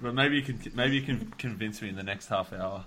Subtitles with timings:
[0.00, 2.84] But maybe you can maybe you can convince me in the next half hour.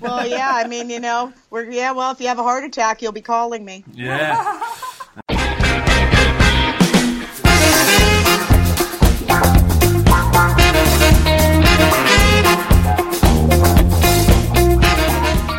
[0.00, 1.92] Well, yeah, I mean, you know, we're yeah.
[1.92, 3.84] Well, if you have a heart attack, you'll be calling me.
[3.92, 4.60] Yeah.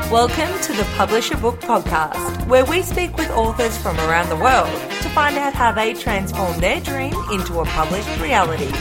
[0.09, 4.37] Welcome to the Publish a Book podcast, where we speak with authors from around the
[4.37, 8.71] world to find out how they transform their dream into a published reality.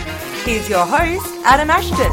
[0.44, 2.10] Here's your host, Adam Ashton.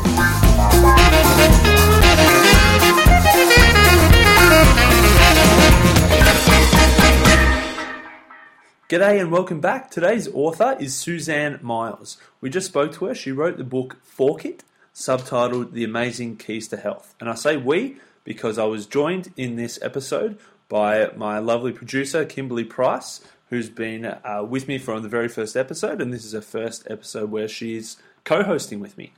[8.87, 9.89] G'day and welcome back.
[9.89, 12.17] Today's author is Suzanne Miles.
[12.39, 13.15] We just spoke to her.
[13.15, 17.15] She wrote the book Fork It, subtitled The Amazing Keys to Health.
[17.19, 20.37] And I say we because I was joined in this episode
[20.67, 25.57] by my lovely producer, Kimberly Price, who's been uh, with me from the very first
[25.57, 25.99] episode.
[25.99, 27.97] And this is her first episode where she's
[28.29, 29.11] co hosting with me.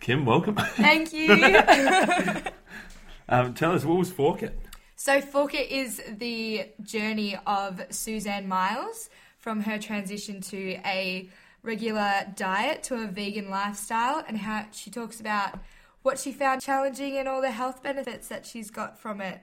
[0.00, 0.56] Kim, welcome.
[0.56, 1.30] Thank you.
[3.28, 4.58] um, tell us, what was Fork It?
[4.96, 11.30] so, Fork It is the journey of Suzanne Miles from her transition to a
[11.62, 15.60] regular diet to a vegan lifestyle and how she talks about
[16.02, 19.40] what she found challenging and all the health benefits that she's got from it.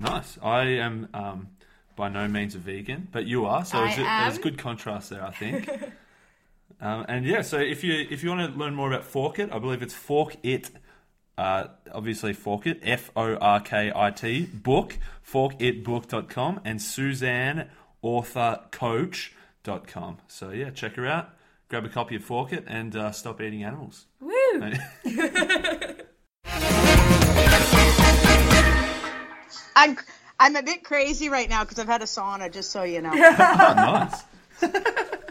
[0.00, 0.38] Nice.
[0.42, 1.48] I am um,
[1.94, 5.10] by no means a vegan, but you are, so I there's, a, there's good contrast
[5.10, 5.68] there, I think.
[6.82, 9.52] um, and yeah, so if you if you want to learn more about Fork It,
[9.52, 10.70] I believe it's Fork It.
[11.38, 17.70] Uh, obviously, Fork It, F O R K I T, book, forkitbook.com, and Suzanne
[18.02, 20.18] Author Coach.com.
[20.26, 21.30] So, yeah, check her out.
[21.68, 24.06] Grab a copy of Fork It and uh, stop eating animals.
[24.20, 24.32] Woo!
[29.74, 29.96] I'm
[30.38, 32.52] I'm a bit crazy right now because I've had a sauna.
[32.52, 33.12] Just so you know.
[33.14, 34.22] Oh, nice.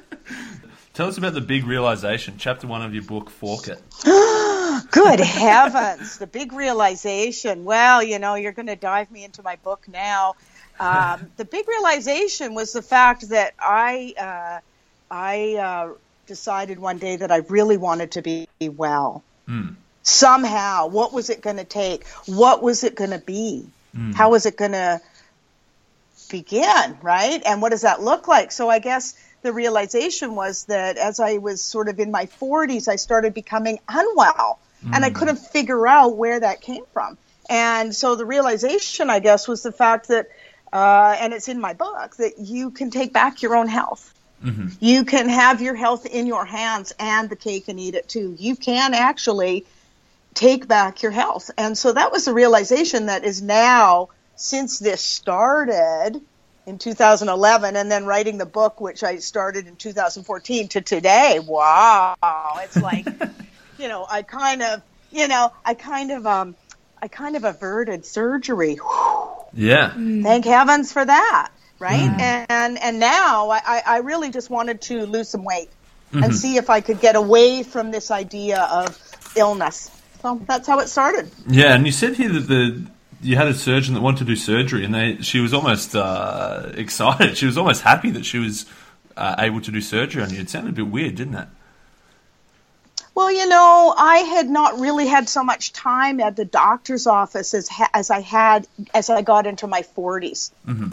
[0.94, 3.81] Tell us about the big realization, chapter one of your book, Fork It.
[4.92, 7.64] Good heavens, the big realization.
[7.64, 10.36] Well, you know, you're going to dive me into my book now.
[10.81, 14.59] Um, the big realization was the fact that I uh,
[15.09, 15.94] I uh,
[16.28, 19.24] decided one day that I really wanted to be well.
[20.03, 22.06] Somehow, what was it going to take?
[22.25, 23.66] What was it going to be?
[24.13, 25.01] How was it going to
[26.31, 27.42] begin, right?
[27.46, 28.52] And what does that look like?
[28.52, 32.88] So I guess the realization was that as I was sort of in my 40s,
[32.88, 34.59] I started becoming unwell
[34.94, 37.18] and I couldn't figure out where that came from.
[37.50, 40.30] And so the realization, I guess, was the fact that,
[40.74, 44.13] uh, and it's in my book, that you can take back your own health.
[44.80, 48.36] You can have your health in your hands and the cake and eat it too.
[48.40, 49.66] You can actually
[50.34, 51.52] take back your health.
[51.58, 54.09] And so that was the realization that is now,
[54.41, 56.19] since this started
[56.66, 61.40] in 2011 and then writing the book, which I started in 2014 to today.
[61.46, 62.16] Wow.
[62.63, 63.06] It's like,
[63.78, 64.81] you know, I kind of,
[65.12, 66.56] you know, I kind of, um,
[67.00, 68.80] I kind of averted surgery.
[69.53, 69.91] Yeah.
[69.91, 70.24] Mm.
[70.24, 71.51] Thank heavens for that.
[71.78, 72.09] Right.
[72.09, 72.46] Mm.
[72.50, 75.69] And, and now I, I- I really just wanted to lose some weight
[76.13, 76.34] and mm-hmm.
[76.34, 79.00] see if I could get away from this idea of
[79.35, 79.91] illness.
[80.24, 81.31] So that's how it started.
[81.47, 82.85] Yeah, and you said here that the
[83.22, 86.72] you had a surgeon that wanted to do surgery, and they she was almost uh,
[86.76, 87.38] excited.
[87.38, 88.66] She was almost happy that she was
[89.16, 90.40] uh, able to do surgery on you.
[90.40, 91.48] It sounded a bit weird, didn't it?
[93.22, 97.54] Well, you know, I had not really had so much time at the doctor's office
[97.54, 100.50] as ha- as I had as I got into my 40s.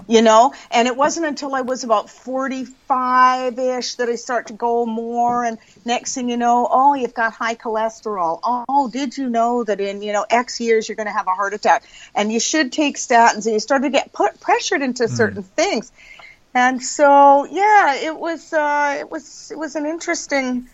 [0.06, 4.84] You know, and it wasn't until I was about 45ish that I start to go
[4.84, 5.56] more and
[5.86, 8.40] next thing you know, oh, you've got high cholesterol.
[8.42, 11.34] Oh, did you know that in, you know, X years you're going to have a
[11.34, 11.82] heart attack
[12.14, 15.92] and you should take statins and you start to get put pressured into certain things.
[16.54, 20.68] And so, yeah, it was uh it was it was an interesting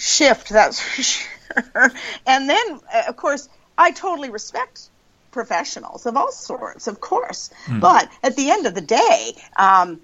[0.00, 1.92] shift, that's for sure.
[2.26, 4.88] And then, uh, of course, I totally respect
[5.30, 7.50] professionals of all sorts, of course.
[7.80, 10.00] But at the end of the day, um,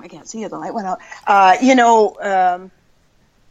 [0.00, 1.00] I can't see you, the light went out.
[1.26, 2.70] Uh, you know, um,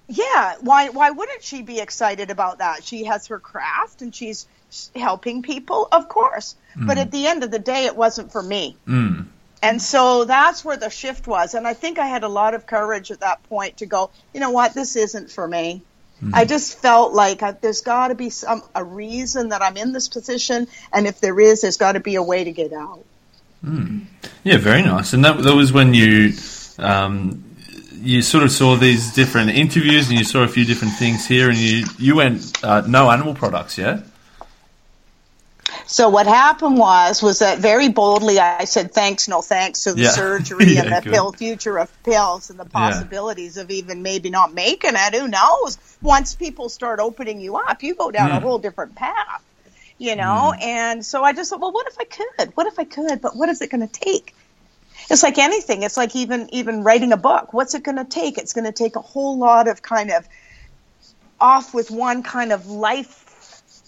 [0.08, 2.84] yeah, why why wouldn't she be excited about that?
[2.84, 4.48] She has her craft and she's
[4.96, 6.56] helping people, of course.
[6.76, 8.78] But at the end of the day, it wasn't for me.
[9.62, 11.54] And so that's where the shift was.
[11.54, 14.40] And I think I had a lot of courage at that point to go, you
[14.40, 15.82] know what, this isn't for me.
[16.34, 19.94] I just felt like I, there's got to be some a reason that I'm in
[19.94, 23.04] this position, and if there is, there's got to be a way to get out.
[23.64, 24.06] Mm.
[24.44, 25.14] Yeah, very nice.
[25.14, 26.34] And that that was when you
[26.80, 27.56] um,
[28.02, 31.50] you sort of saw these different interviews, and you saw a few different things here,
[31.50, 34.02] and you you went uh, no animal products, yeah.
[35.88, 40.02] So what happened was was that very boldly I said thanks, no thanks to the
[40.02, 40.10] Yeah.
[40.22, 41.14] surgery Yeah, and the good.
[41.14, 45.16] pill future of pills and the possibilities of even maybe not making it.
[45.16, 45.78] Who knows?
[46.02, 48.42] Once people start opening you up, you go down a mm.
[48.42, 49.44] whole different path.
[49.98, 50.62] You know, mm.
[50.62, 52.56] and so I just thought, well, what if I could?
[52.56, 53.20] What if I could?
[53.20, 54.36] But what is it going to take?
[55.10, 55.84] It's like anything.
[55.84, 57.54] It's like even even writing a book.
[57.54, 58.38] What's it going to take?
[58.38, 60.28] It's going to take a whole lot of kind of
[61.40, 63.27] off with one kind of life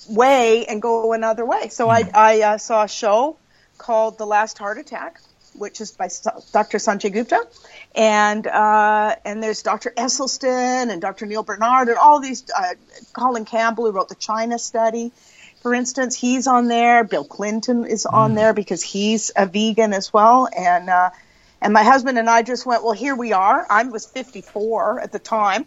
[0.09, 1.69] way and go another way.
[1.69, 3.37] So I, I uh, saw a show
[3.77, 5.21] called The Last Heart Attack,
[5.53, 6.09] which is by
[6.51, 6.77] Dr.
[6.77, 7.47] Sanjay Gupta,
[7.95, 9.91] and uh, and there's Dr.
[9.95, 11.25] Esselstyn and Dr.
[11.25, 12.43] Neal Barnard and all these.
[12.55, 12.73] Uh,
[13.13, 15.11] Colin Campbell, who wrote the China study,
[15.61, 17.03] for instance, he's on there.
[17.03, 20.89] Bill Clinton is on there because he's a vegan as well, and.
[20.89, 21.09] Uh,
[21.61, 23.65] and my husband and I just went, well, here we are.
[23.69, 25.65] I was 54 at the time.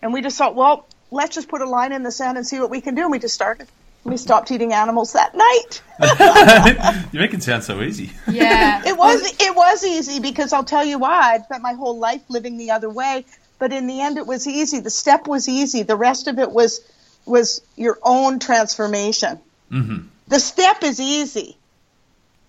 [0.00, 2.60] And we just thought, well, let's just put a line in the sand and see
[2.60, 3.02] what we can do.
[3.02, 3.68] And we just started.
[4.04, 5.82] We stopped eating animals that night.
[7.12, 8.10] you make it sound so easy.
[8.28, 8.82] Yeah.
[8.86, 11.34] It was it was easy because I'll tell you why.
[11.34, 13.24] I spent my whole life living the other way,
[13.58, 14.80] but in the end it was easy.
[14.80, 15.82] The step was easy.
[15.82, 16.80] The rest of it was
[17.24, 19.40] was your own transformation.
[19.70, 20.08] Mm-hmm.
[20.28, 21.56] The step is easy.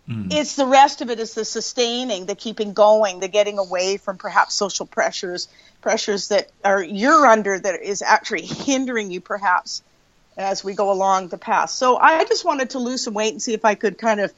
[0.08, 4.18] It's the rest of it is the sustaining, the keeping going, the getting away from
[4.18, 5.48] perhaps social pressures,
[5.82, 9.82] pressures that are you're under that is actually hindering you perhaps
[10.38, 11.70] as we go along the path.
[11.70, 14.34] So I just wanted to lose some weight and see if I could kind of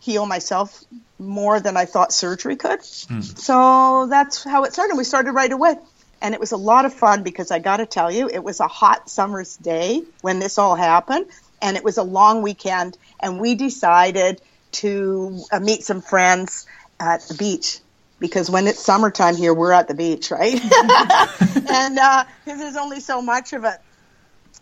[0.00, 0.84] heal myself
[1.18, 2.82] more than I thought surgery could.
[2.82, 4.96] So that's how it started.
[4.96, 5.76] We started right away.
[6.22, 8.60] And it was a lot of fun because I got to tell you, it was
[8.60, 11.26] a hot summer's day when this all happened.
[11.60, 12.96] And it was a long weekend.
[13.20, 14.40] And we decided
[14.72, 16.66] to uh, meet some friends
[16.98, 17.80] at the beach
[18.18, 20.54] because when it's summertime here, we're at the beach, right?
[21.70, 23.78] and uh, there's only so much of it.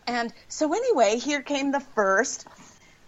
[0.06, 2.46] And so anyway, here came the first,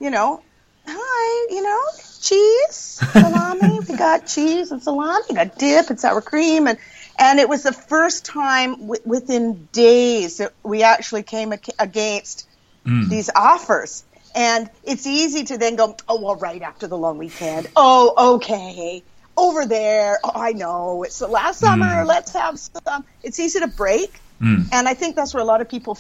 [0.01, 0.43] you know,
[0.87, 1.81] hi, you know,
[2.21, 3.81] cheese, salami.
[3.81, 5.23] we got cheese and salami.
[5.29, 6.79] We got dip and sour cream, and
[7.19, 12.49] and it was the first time w- within days that we actually came against
[12.85, 13.09] mm.
[13.09, 14.05] these offers.
[14.35, 17.69] And it's easy to then go, oh well, right after the long weekend.
[17.75, 19.03] Oh, okay.
[19.35, 20.19] Over there.
[20.23, 21.03] Oh, I know.
[21.05, 21.87] It's the last summer.
[21.87, 22.07] Mm.
[22.07, 23.05] Let's have some.
[23.23, 24.13] It's easy to break.
[24.41, 24.69] Mm.
[24.73, 25.99] And I think that's where a lot of people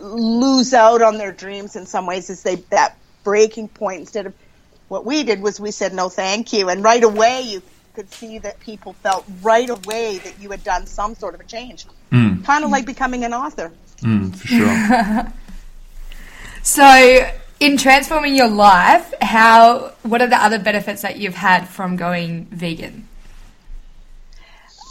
[0.00, 4.34] lose out on their dreams in some ways is they that breaking point instead of
[4.88, 7.60] what we did was we said no thank you and right away you
[7.94, 11.44] could see that people felt right away that you had done some sort of a
[11.44, 11.86] change
[12.44, 13.72] kind of like becoming an author
[14.02, 15.32] Mm, for sure.
[16.62, 17.30] So,
[17.60, 22.46] in transforming your life, how what are the other benefits that you've had from going
[22.46, 23.06] vegan?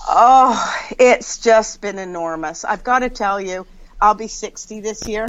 [0.08, 2.64] Oh, it's just been enormous.
[2.64, 3.68] I've got to tell you,
[4.06, 5.28] I'll be 60 this year.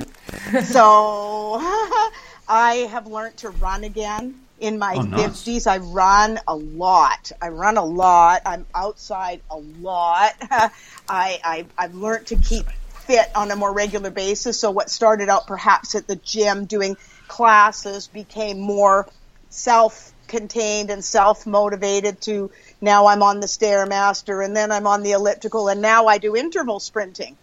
[0.64, 1.56] so
[2.48, 4.34] I have learned to run again.
[4.58, 5.42] In my Oh, nice.
[5.44, 7.30] 50s, I run a lot.
[7.42, 8.42] I run a lot.
[8.46, 10.32] I'm outside a lot.
[10.40, 10.70] I,
[11.08, 12.66] I, I've learned to keep
[13.06, 14.58] fit on a more regular basis.
[14.60, 16.96] So what started out perhaps at the gym doing
[17.28, 19.06] classes became more
[19.48, 22.50] self contained and self motivated to
[22.80, 26.34] now I'm on the Stairmaster and then I'm on the elliptical and now I do
[26.36, 27.36] interval sprinting.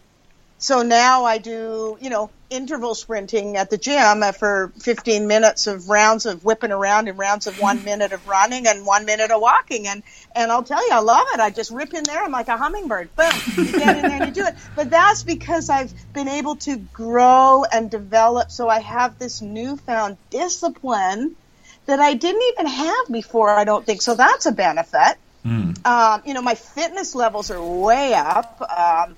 [0.64, 5.90] So now I do, you know, interval sprinting at the gym for 15 minutes of
[5.90, 9.42] rounds of whipping around and rounds of one minute of running and one minute of
[9.42, 9.90] walking.
[9.90, 10.02] And,
[10.34, 11.42] and I'll tell you, I love it.
[11.42, 12.24] I just rip in there.
[12.24, 13.14] I'm like a hummingbird.
[13.18, 13.44] Boom.
[13.66, 14.56] You get in there and you do it.
[14.76, 18.50] But that's because I've been able to grow and develop.
[18.50, 21.36] So I have this newfound discipline
[21.88, 24.02] that I didn't even have before, I don't think.
[24.02, 25.18] So that's a benefit.
[25.84, 28.62] Um, you know, my fitness levels are way up.
[28.62, 29.18] Um,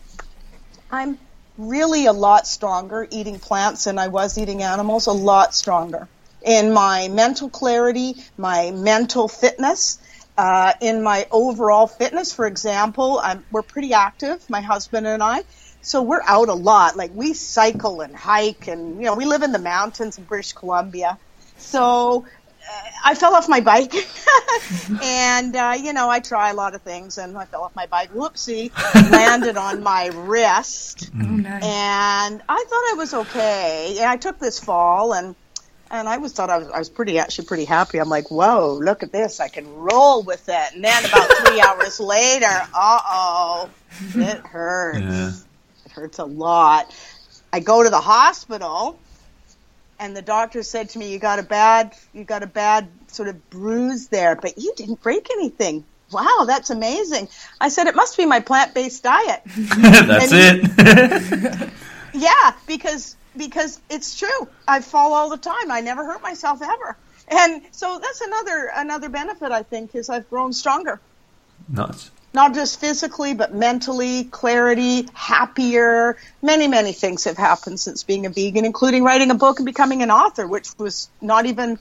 [0.90, 1.20] I'm
[1.58, 6.08] really a lot stronger eating plants than I was eating animals, a lot stronger.
[6.44, 10.00] In my mental clarity, my mental fitness,
[10.38, 15.44] uh, in my overall fitness, for example, I'm, we're pretty active, my husband and I.
[15.82, 16.98] So we're out a lot.
[16.98, 20.54] Like we cycle and hike and, you know, we live in the mountains in British
[20.54, 21.18] Columbia.
[21.58, 22.26] So
[23.04, 23.94] I fell off my bike,
[25.04, 27.86] and uh, you know I try a lot of things, and I fell off my
[27.86, 28.12] bike.
[28.14, 28.72] Whoopsie!
[29.12, 31.50] landed on my wrist, Oh no.
[31.50, 33.96] and I thought I was okay.
[34.00, 35.36] And I took this fall, and
[35.92, 38.00] and I was thought I was I was pretty actually pretty happy.
[38.00, 39.40] I'm like, whoa, look at this!
[39.40, 40.74] I can roll with it.
[40.74, 43.70] And then about three hours later, uh oh,
[44.16, 45.00] it hurts.
[45.00, 45.32] Yeah.
[45.86, 46.92] It hurts a lot.
[47.54, 49.00] I go to the hospital,
[50.00, 53.30] and the doctor said to me, "You got a bad, you got a bad sort
[53.30, 57.28] of bruise there, but you didn't break anything." Wow, that's amazing.
[57.60, 59.42] I said it must be my plant-based diet.
[59.56, 61.70] That's it.
[62.14, 64.48] yeah, because because it's true.
[64.68, 65.72] I fall all the time.
[65.72, 66.96] I never hurt myself ever.
[67.28, 71.02] and so that's another another benefit I think is I've grown stronger.
[71.68, 72.12] Nice.
[72.36, 76.18] Not just physically, but mentally, clarity, happier.
[76.42, 80.04] Many, many things have happened since being a vegan, including writing a book and becoming
[80.04, 81.80] an author, which was not even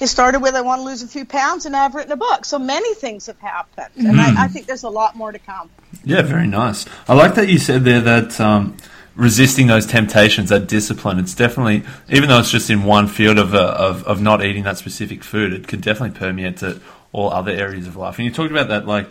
[0.00, 2.16] it started with I want to lose a few pounds, and now I've written a
[2.16, 2.44] book.
[2.44, 4.36] So many things have happened, and Mm.
[4.38, 5.70] I, I think there's a lot more to come.
[6.04, 6.86] Yeah, very nice.
[7.08, 8.76] I like that you said there that um,
[9.14, 13.54] resisting those temptations, that discipline, it's definitely, even though it's just in one field of,
[13.54, 16.80] uh, of, of not eating that specific food, it can definitely permeate to
[17.12, 18.18] all other areas of life.
[18.18, 19.08] And you talked about that, like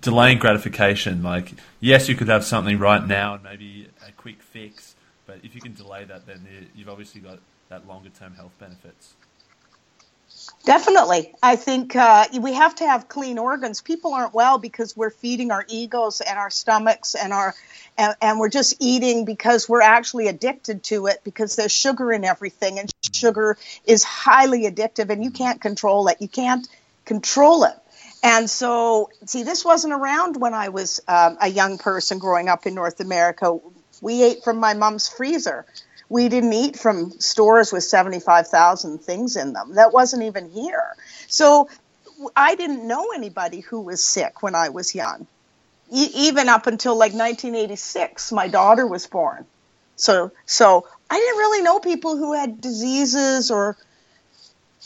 [0.00, 1.22] delaying gratification.
[1.22, 4.94] Like, yes, you could have something right now and maybe a quick fix,
[5.26, 7.38] but if you can delay that, then you- you've obviously got
[7.68, 9.14] that longer term health benefits.
[10.64, 11.34] Definitely.
[11.42, 13.80] I think uh, we have to have clean organs.
[13.82, 17.54] People aren't well because we're feeding our egos and our stomachs and our
[17.96, 22.24] and, and we're just eating because we're actually addicted to it because there's sugar in
[22.24, 26.20] everything and sugar is highly addictive and you can't control it.
[26.20, 26.66] You can't
[27.04, 27.74] control it.
[28.24, 32.66] And so, see, this wasn't around when I was um, a young person growing up
[32.66, 33.58] in North America.
[34.02, 35.66] We ate from my mom's freezer.
[36.08, 39.76] We didn't eat from stores with 75,000 things in them.
[39.76, 40.96] That wasn't even here.
[41.28, 41.68] So
[42.36, 45.28] I didn't know anybody who was sick when I was young.
[45.92, 49.46] E- even up until like 1986, my daughter was born.
[49.96, 53.76] So, so I didn't really know people who had diseases or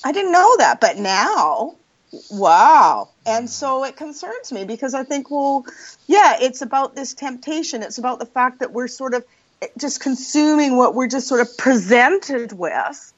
[0.05, 0.81] I didn't know that.
[0.81, 1.77] But now,
[2.31, 3.09] wow.
[3.29, 5.67] And so it concerns me because I think, well,
[6.07, 7.83] yeah, it's about this temptation.
[7.83, 9.23] It's about the fact that we're sort of
[9.77, 13.13] just consuming what we're just sort of presented with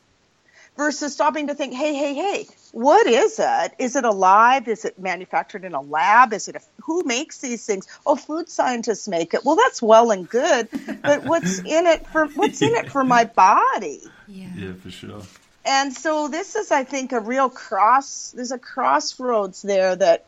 [0.77, 3.73] versus stopping to think, hey, hey, hey, what is it?
[3.79, 4.67] Is it alive?
[4.67, 6.33] Is it manufactured in a lab?
[6.33, 7.87] Is it a, who makes these things?
[8.05, 9.45] Oh, food scientists make it.
[9.45, 10.69] Well, that's well and good,
[11.03, 14.03] but what's in it for what's in it for my body?
[14.27, 14.49] Yeah.
[14.57, 15.23] Yeah, for sure.
[15.65, 18.33] And so this is, I think, a real cross.
[18.35, 20.25] There's a crossroads there that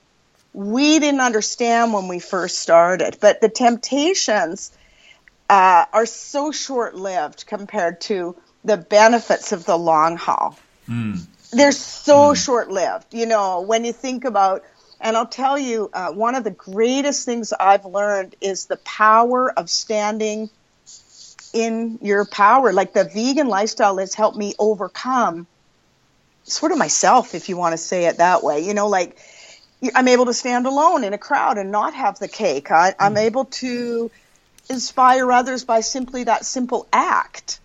[0.52, 4.70] we didn't understand when we first started, but the temptations
[5.48, 10.58] uh, are so short-lived compared to the benefits of the long haul.
[11.52, 13.14] They're so short-lived.
[13.14, 14.62] You know, when you think about,
[15.00, 19.50] and I'll tell you, uh, one of the greatest things I've learned is the power
[19.50, 20.50] of standing
[21.52, 22.73] in your power.
[22.73, 25.47] Like the vegan lifestyle has helped me overcome
[26.44, 28.66] sort of myself, if you want to say it that way.
[28.66, 29.18] You know, like
[29.94, 32.71] I'm able to stand alone in a crowd and not have the cake.
[32.71, 33.23] I, I'm mm.
[33.23, 34.11] able to
[34.71, 37.61] inspire others by simply that simple act,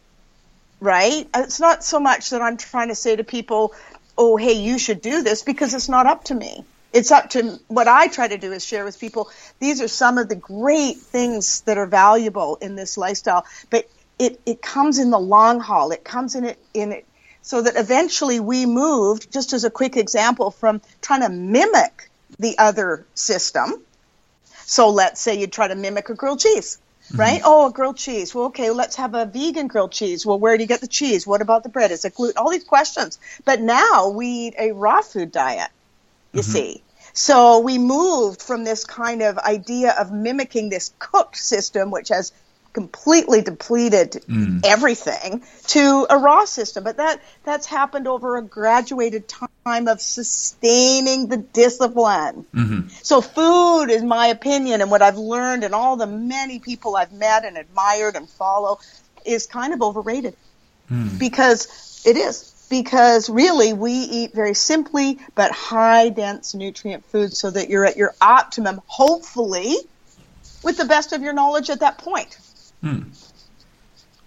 [0.79, 1.27] right?
[1.33, 3.73] Uh, it's not so much that I'm trying to say to people,
[4.17, 6.65] oh, hey, you should do this because it's not up to me.
[6.93, 9.29] It's up to what I try to do is share with people.
[9.59, 13.89] These are some of the great things that are valuable in this lifestyle, but
[14.19, 15.91] it, it comes in the long haul.
[15.91, 17.05] It comes in it in it
[17.47, 22.57] so that eventually we moved, just as a quick example, from trying to mimic the
[22.57, 23.81] other system.
[24.65, 27.17] So let's say you try to mimic a grilled cheese, mm-hmm.
[27.17, 27.41] right?
[27.45, 28.35] Oh, a grilled cheese.
[28.35, 30.25] Well, okay, let's have a vegan grilled cheese.
[30.25, 31.25] Well, where do you get the cheese?
[31.25, 31.91] What about the bread?
[31.91, 32.37] Is it gluten?
[32.37, 33.17] All these questions.
[33.45, 35.69] But now we eat a raw food diet,
[36.37, 36.51] you mm-hmm.
[36.51, 36.83] see.
[37.13, 42.31] So we moved from this kind of idea of mimicking this cooked system, which has
[42.73, 44.61] completely depleted mm.
[44.63, 46.83] everything to a raw system.
[46.83, 52.45] But that that's happened over a graduated time of sustaining the discipline.
[52.53, 52.89] Mm-hmm.
[53.01, 57.11] So food in my opinion and what i've learned and all the many people i've
[57.11, 58.79] met and admired and follow
[59.25, 60.35] is kind of overrated.
[60.91, 61.17] Mm.
[61.17, 67.49] Because it is because really we eat very simply but high dense nutrient foods so
[67.49, 69.75] that you're at your optimum hopefully
[70.63, 72.37] with the best of your knowledge at that point
[72.81, 73.01] hmm.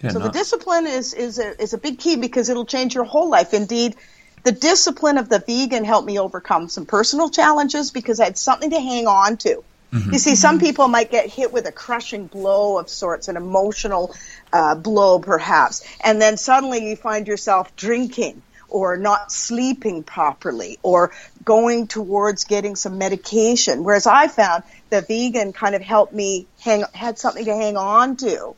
[0.02, 0.28] Yeah, so nice.
[0.28, 3.52] the discipline is is a, is a big key because it'll change your whole life.
[3.52, 3.96] Indeed,
[4.42, 8.70] the discipline of the vegan helped me overcome some personal challenges because I had something
[8.70, 9.62] to hang on to.
[9.92, 10.12] Mm-hmm.
[10.12, 10.66] You see, some mm-hmm.
[10.66, 14.14] people might get hit with a crushing blow of sorts, an emotional
[14.52, 21.10] uh, blow perhaps, and then suddenly you find yourself drinking or not sleeping properly or
[21.44, 23.82] going towards getting some medication.
[23.82, 28.16] Whereas I found the vegan kind of helped me hang, had something to hang on
[28.18, 28.54] to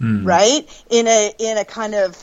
[0.00, 0.26] mm.
[0.26, 0.84] right?
[0.90, 2.16] In a in a kind of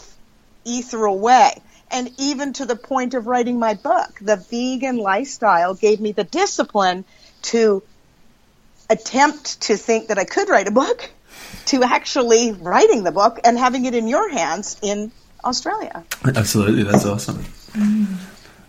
[0.65, 1.61] ethereal way.
[1.89, 6.25] And even to the point of writing my book, the vegan lifestyle gave me the
[6.25, 7.05] discipline
[7.43, 7.81] to
[8.89, 11.09] attempt to think that I could write a book,
[11.67, 15.11] to actually writing the book and having it in your hands in
[15.43, 16.03] Australia.
[16.25, 17.43] Absolutely, that's awesome.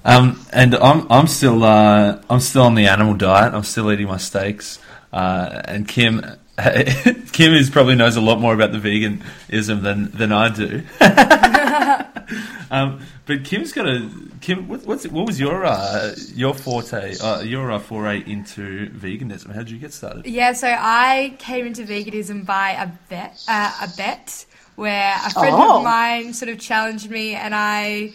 [0.05, 3.55] Um, and I'm I'm still uh, I'm still on the animal diet.
[3.55, 4.79] I'm still eating my steaks.
[5.13, 6.23] Uh, and Kim
[7.33, 10.83] Kim is probably knows a lot more about the veganism than than I do.
[12.71, 14.69] um, but Kim's got a Kim.
[14.69, 17.17] What, what's what was your uh, your forte?
[17.19, 19.53] Uh, your uh, foray into veganism?
[19.55, 20.27] How did you get started?
[20.27, 25.55] Yeah, so I came into veganism by a bet, uh, a bet where a friend
[25.59, 25.79] Oh.
[25.79, 28.13] of mine sort of challenged me, and I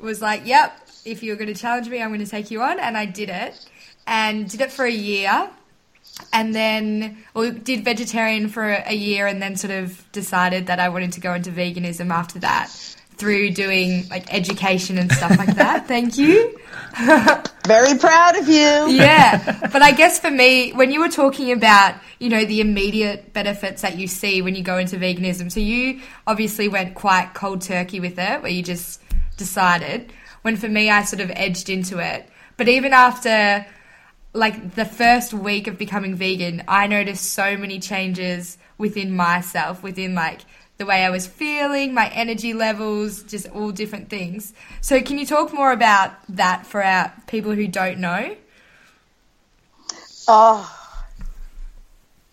[0.00, 2.78] was like, "Yep, if you're going to challenge me, I'm going to take you on,"
[2.80, 3.64] and I did it,
[4.06, 5.48] and did it for a year,
[6.32, 10.88] and then well, did vegetarian for a year, and then sort of decided that I
[10.88, 12.70] wanted to go into veganism after that
[13.16, 15.86] through doing like education and stuff like that.
[15.88, 16.58] Thank you.
[17.66, 18.54] Very proud of you.
[18.54, 23.32] yeah, but I guess for me, when you were talking about, you know, the immediate
[23.32, 27.62] benefits that you see when you go into veganism, so you obviously went quite cold
[27.62, 29.00] turkey with it, where you just
[29.36, 30.12] decided.
[30.42, 32.28] When for me, I sort of edged into it.
[32.56, 33.66] But even after,
[34.32, 40.14] like, the first week of becoming vegan, I noticed so many changes within myself, within,
[40.14, 40.42] like,
[40.76, 44.52] the way I was feeling, my energy levels, just all different things.
[44.80, 48.36] So, can you talk more about that for our people who don't know?
[50.26, 50.70] Oh,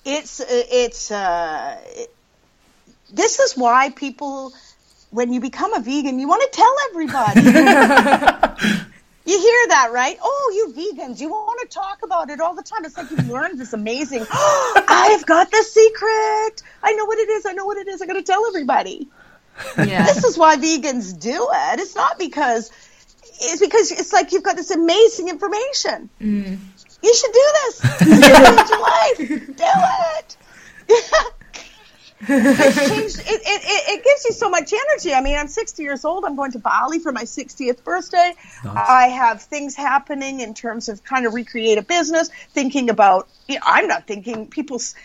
[0.05, 2.13] it's it's uh, it-
[3.13, 4.53] this is why people,
[5.09, 7.41] when you become a vegan, you want to tell everybody.
[9.31, 10.17] you hear that, right?
[10.21, 12.85] Oh, you vegans, you want to talk about it all the time.
[12.85, 14.25] It's like you've learned this amazing.
[14.31, 16.63] I've got the secret.
[16.83, 17.45] I know what it is.
[17.45, 18.01] I know what it is.
[18.01, 19.07] I'm going to tell everybody.
[19.77, 20.05] Yeah.
[20.05, 21.79] This is why vegans do it.
[21.79, 22.71] It's not because
[23.41, 26.09] it's because it's like you've got this amazing information.
[26.19, 26.57] Mm.
[27.03, 27.81] You should do this.
[28.01, 29.57] It's gonna change your life.
[29.57, 30.35] Do
[30.89, 31.33] it.
[32.27, 35.13] Changed, it, it, it, it gives you so much energy.
[35.13, 36.25] I mean, I'm 60 years old.
[36.25, 38.33] I'm going to Bali for my 60th birthday.
[38.63, 43.55] I have things happening in terms of trying to recreate a business, thinking about, you
[43.55, 44.95] know, I'm not thinking people's,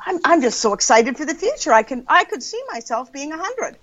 [0.00, 1.72] I'm, I'm just so excited for the future.
[1.72, 3.76] I can, I could see myself being 100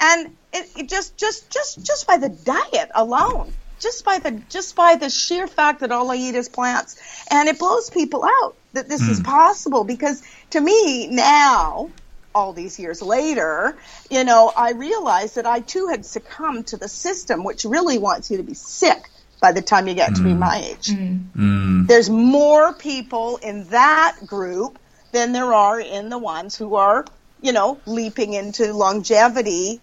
[0.00, 4.74] and it, it just just just just by the diet alone just by the just
[4.76, 8.54] by the sheer fact that all i eat is plants and it blows people out
[8.72, 9.24] that this is hmm.
[9.24, 11.90] possible because to me now
[12.36, 13.76] all these years later
[14.10, 18.30] you know i realized that i too had succumbed to the system which really wants
[18.30, 20.38] you to be sick by the time you get to be mm.
[20.38, 20.88] my age.
[20.88, 21.24] Mm.
[21.36, 21.86] Mm.
[21.86, 24.78] There's more people in that group
[25.12, 27.04] than there are in the ones who are,
[27.42, 29.80] you know, leaping into longevity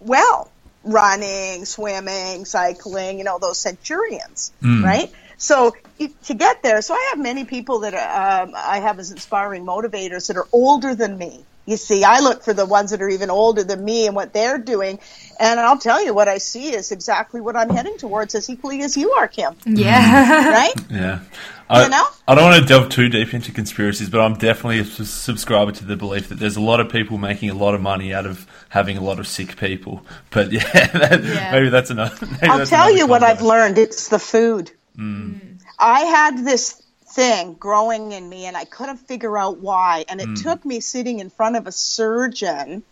[0.00, 0.50] well,
[0.84, 5.10] running, swimming, cycling, you know, those centurions, right?
[5.38, 9.64] So to get there, so I have many people that um, I have as inspiring
[9.64, 11.44] motivators that are older than me.
[11.66, 14.32] You see, I look for the ones that are even older than me and what
[14.32, 15.00] they're doing,
[15.40, 18.82] and I'll tell you what I see is exactly what I'm heading towards as equally
[18.82, 19.54] as you are, Kim.
[19.66, 20.44] Yeah.
[20.44, 20.52] Mm.
[20.52, 20.74] Right?
[20.90, 21.20] Yeah.
[21.68, 22.06] I, You know?
[22.28, 25.84] I don't want to delve too deep into conspiracies, but I'm definitely a subscriber to
[25.84, 28.46] the belief that there's a lot of people making a lot of money out of
[28.68, 30.06] having a lot of sick people.
[30.30, 31.50] But yeah, that, Yeah.
[31.50, 32.22] maybe that's enough.
[32.22, 33.78] Maybe I'll that's tell another you what I've learned.
[33.78, 34.70] It's the food.
[34.96, 35.58] Mm.
[35.80, 36.80] I had this
[37.16, 40.04] thing growing in me, and I couldn't figure out why.
[40.08, 40.34] And it hmm.
[40.34, 42.82] took me sitting in front of a surgeon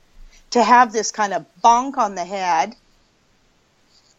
[0.51, 2.75] to have this kind of bunk on the head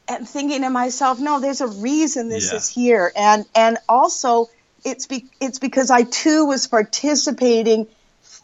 [0.08, 2.58] and thinking to myself, no, there's a reason this Yeah.
[2.58, 3.12] is here.
[3.16, 4.50] And and also
[4.84, 7.88] it's be, it's because I too was participating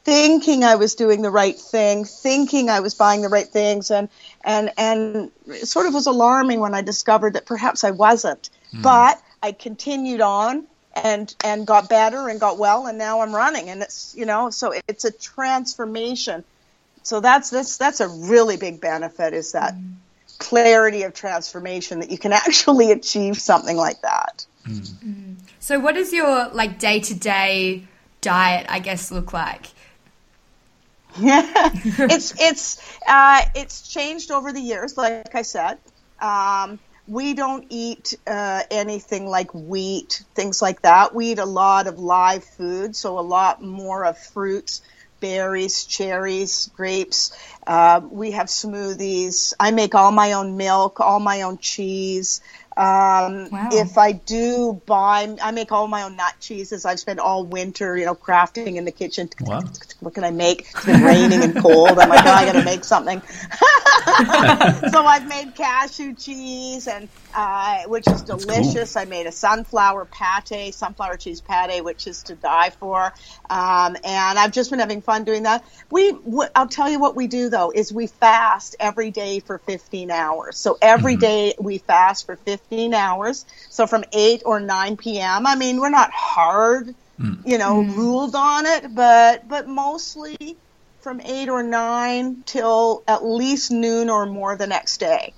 [0.04, 4.10] thinking I was doing the right thing, thinking I was buying the right things and
[4.43, 8.50] and and it sort of was alarming when I discovered that perhaps I wasn't.
[8.71, 8.82] Hmm.
[8.82, 13.69] But I continued on and and got better and got well and now I'm running
[13.69, 16.43] and it's you know so it's a transformation.
[17.04, 19.75] So that's that's that's a really big benefit is that
[20.38, 24.45] clarity of transformation that you can actually achieve something like that.
[25.60, 27.88] So, what does your like day to day
[28.21, 29.67] diet, I guess, look like?
[31.19, 34.97] yeah it's it's uh, it's changed over the years.
[34.97, 35.77] Like I said,
[36.19, 36.80] um,
[37.12, 41.13] we don't eat uh, anything like wheat, things like that.
[41.13, 44.82] We eat a lot of live food, so a lot more of fruits,
[45.19, 47.38] berries, cherries, grapes.
[47.67, 49.52] Uh, we have smoothies.
[49.60, 52.39] I make all my own milk, all my own cheese.
[52.77, 53.69] Um, Wow.
[53.73, 56.86] If I do buy, I make all my own nut cheeses.
[56.86, 59.29] I've spent all winter, you know, crafting in the kitchen.
[59.41, 59.62] Wow.
[59.99, 60.62] What can I make?
[60.62, 61.99] It's been raining and cold.
[61.99, 63.21] I'm like, oh, I got to make something.
[64.91, 68.38] so I've made cashew cheese, and uh, which is cool.
[68.38, 68.95] delicious.
[68.95, 73.13] I made a sunflower pate, sunflower cheese pate, which is to die for.
[73.49, 75.63] Um, and I've just been having fun doing that.
[75.89, 79.57] We, w- I'll tell you what we do though is we fast every day for
[79.60, 80.57] 15 hours.
[80.57, 82.61] So every day we fast for 15
[82.93, 83.45] hours.
[83.69, 85.45] So from 8 or 9 p.m.
[85.45, 86.95] I mean, we're not hard,
[87.45, 90.58] you know, ruled on it, but but mostly
[91.02, 95.34] from eight or nine till at least noon or more the next day.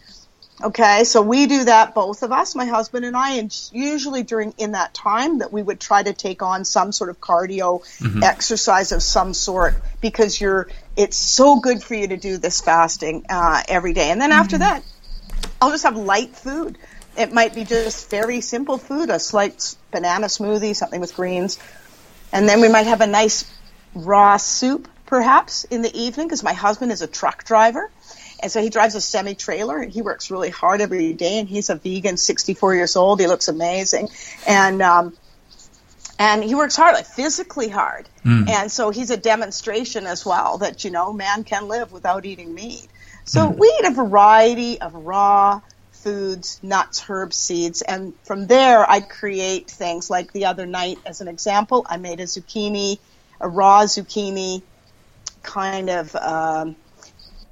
[0.62, 4.54] Okay, so we do that, both of us, my husband and I, and usually during
[4.58, 8.24] in that time that we would try to take on some sort of cardio mm-hmm.
[8.24, 13.26] exercise of some sort because you're it's so good for you to do this fasting
[13.30, 14.12] uh, every day.
[14.12, 14.40] And then mm-hmm.
[14.40, 14.84] after that,
[15.62, 16.78] I'll just have light food.
[17.18, 21.60] It might be just very simple food, a slight banana smoothie, something with greens,
[22.32, 23.46] and then we might have a nice
[23.94, 27.92] raw soup perhaps in the evening because my husband is a truck driver.
[28.42, 31.38] And so he drives a semi trailer and he works really hard every day.
[31.40, 33.20] And he's a vegan, 64 years old.
[33.20, 34.10] He looks amazing.
[34.48, 35.16] And, um,
[36.18, 38.10] and he works hard, like physically hard.
[38.26, 38.50] Mm.
[38.50, 42.54] And so he's a demonstration as well that, you know, man can live without eating
[42.54, 42.88] meat.
[43.24, 43.58] So mm.
[43.58, 45.62] we eat a variety of raw
[46.04, 47.82] foods, nuts, herbs, seeds.
[47.82, 52.20] And from there, I create things like the other night, as an example, I made
[52.20, 53.00] a zucchini,
[53.40, 54.62] a raw zucchini
[55.42, 56.76] kind of, um,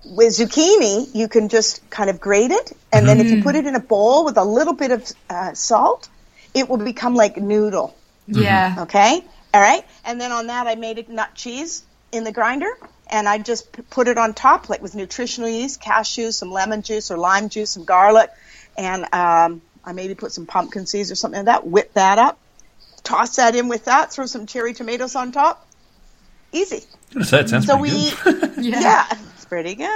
[0.05, 3.21] with zucchini, you can just kind of grate it, and then mm.
[3.21, 3.43] if you mm.
[3.43, 6.09] put it in a bowl with a little bit of uh, salt,
[6.53, 7.95] it will become like noodle.
[8.27, 8.75] Yeah.
[8.79, 9.23] Okay.
[9.53, 9.85] All right.
[10.05, 12.71] And then on that, I made a nut cheese in the grinder,
[13.11, 16.81] and I just p- put it on top, like with nutritional yeast, cashews, some lemon
[16.81, 18.29] juice or lime juice, some garlic,
[18.77, 21.67] and um, I maybe put some pumpkin seeds or something like that.
[21.67, 22.39] Whip that up,
[23.03, 25.67] toss that in with that, throw some cherry tomatoes on top.
[26.53, 26.83] Easy.
[27.21, 28.53] Say, it sounds so we, good.
[28.57, 28.79] yeah.
[28.81, 29.17] yeah
[29.51, 29.85] pretty good.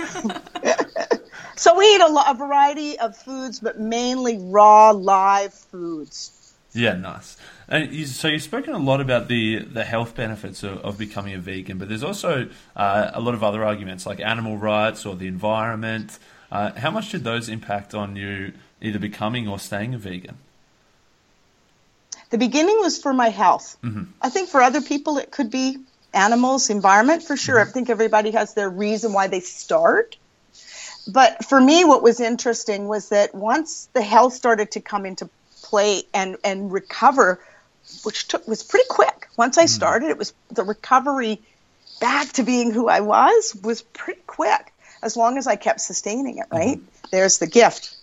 [1.56, 6.54] so we eat a, a variety of foods, but mainly raw, live foods.
[6.72, 7.36] Yeah, nice.
[7.70, 11.34] And you, so you've spoken a lot about the, the health benefits of, of becoming
[11.34, 15.14] a vegan, but there's also uh, a lot of other arguments like animal rights or
[15.14, 16.18] the environment.
[16.50, 18.52] Uh, how much did those impact on you
[18.82, 20.36] either becoming or staying a vegan?
[22.30, 23.76] The beginning was for my health.
[23.84, 24.04] Mm-hmm.
[24.20, 25.78] I think for other people it could be
[26.12, 27.58] animals, environment for sure.
[27.58, 27.72] I mm-hmm.
[27.72, 30.16] think everybody has their reason why they start.
[31.06, 35.28] But for me, what was interesting was that once the health started to come into
[35.62, 37.40] play and, and recover,
[38.04, 39.28] which took was pretty quick.
[39.36, 39.68] Once I mm-hmm.
[39.68, 41.40] started, it was the recovery
[42.00, 44.72] back to being who I was was pretty quick.
[45.02, 46.76] As long as I kept sustaining it, right?
[46.76, 47.06] Mm-hmm.
[47.10, 47.96] There's the gift,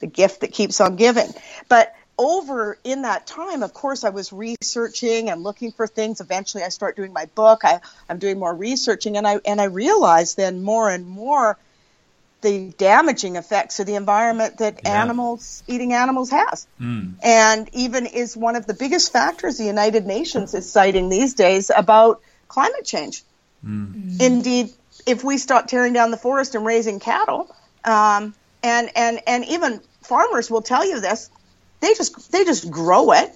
[0.00, 1.30] the gift that keeps on giving.
[1.68, 6.20] But over in that time, of course, I was researching and looking for things.
[6.20, 7.64] Eventually, I start doing my book.
[7.64, 11.58] I, I'm doing more researching, and I and I realized then more and more
[12.42, 15.02] the damaging effects of the environment that yeah.
[15.02, 17.14] animals eating animals has, mm.
[17.22, 21.70] and even is one of the biggest factors the United Nations is citing these days
[21.74, 23.22] about climate change.
[23.64, 24.20] Mm.
[24.20, 24.70] Indeed,
[25.06, 29.80] if we start tearing down the forest and raising cattle, um, and and and even
[30.02, 31.30] farmers will tell you this
[31.82, 33.30] they just they just grow it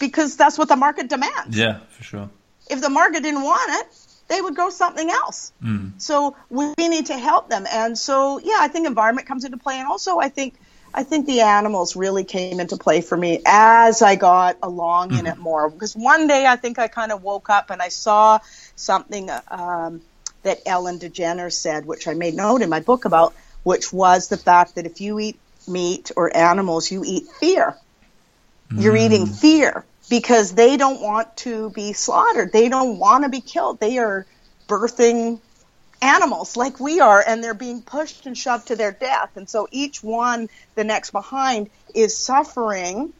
[0.00, 1.56] because that's what the market demands.
[1.56, 2.30] Yeah, for sure.
[2.68, 4.03] If the market didn't want it,
[4.34, 5.52] they would grow something else.
[5.62, 6.00] Mm.
[6.00, 7.66] So we need to help them.
[7.70, 10.54] And so yeah, I think environment comes into play and also I think
[10.92, 15.20] I think the animals really came into play for me as I got along mm.
[15.20, 15.70] in it more.
[15.70, 18.40] Because one day I think I kind of woke up and I saw
[18.76, 20.02] something um,
[20.42, 24.36] that Ellen DeGeneres said, which I made note in my book about, which was the
[24.36, 27.76] fact that if you eat meat or animals, you eat fear.
[28.70, 28.82] Mm.
[28.82, 32.52] You're eating fear because they don't want to be slaughtered.
[32.52, 33.80] They don't want to be killed.
[33.80, 34.26] They are
[34.68, 35.40] birthing
[36.02, 39.36] animals like we are and they're being pushed and shoved to their death.
[39.36, 43.12] And so each one, the next behind, is suffering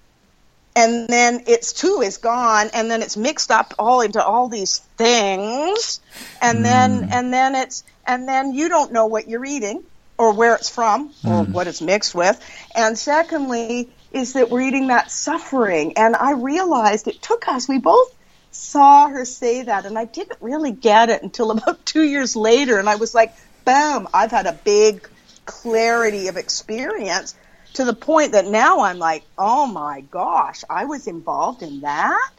[0.77, 4.79] and then it's two is gone and then it's mixed up all into all these
[4.97, 6.01] things
[6.43, 6.63] and mm.
[6.65, 9.85] then and then it's and then you don't know what you're eating
[10.19, 11.49] or where it's from or mm.
[11.53, 12.41] what it's mixed with.
[12.75, 15.95] And secondly, is that we're eating that suffering.
[15.97, 18.15] And I realized it took us, we both
[18.53, 22.79] saw her say that, and I didn't really get it until about two years later.
[22.79, 25.09] And I was like, boom, I've had a big
[25.45, 27.35] clarity of experience
[27.75, 32.31] to the point that now I'm like, oh my gosh, I was involved in that.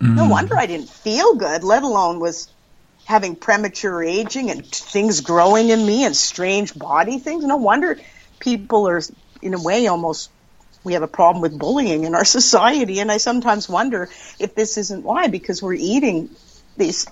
[0.00, 0.16] Mm.
[0.16, 2.48] No wonder I didn't feel good, let alone was
[3.06, 7.44] having premature aging and things growing in me and strange body things.
[7.44, 7.98] No wonder
[8.38, 9.00] people are,
[9.40, 10.28] in a way, almost
[10.86, 13.00] we have a problem with bullying in our society.
[13.00, 16.30] And I sometimes wonder if this isn't why, because we're eating
[16.76, 17.06] these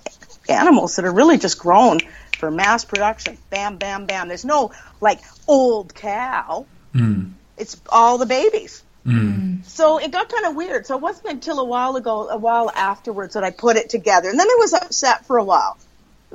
[0.49, 1.99] animals that are really just grown
[2.39, 3.37] for mass production.
[3.49, 4.27] Bam, bam, bam.
[4.27, 6.65] There's no like old cow.
[6.93, 7.33] Mm.
[7.57, 8.83] It's all the babies.
[9.05, 9.63] Mm.
[9.65, 10.87] So it got kind of weird.
[10.87, 14.29] So it wasn't until a while ago, a while afterwards, that I put it together.
[14.29, 15.77] And then I was upset for a while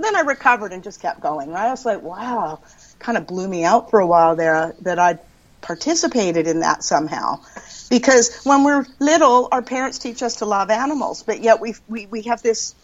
[0.05, 1.55] then I recovered and just kept going.
[1.55, 2.61] I was like, wow,
[2.99, 5.19] kind of blew me out for a while there that I
[5.61, 7.41] participated in that somehow.
[7.89, 12.07] Because when we're little, our parents teach us to love animals, but yet we we
[12.07, 12.75] we have this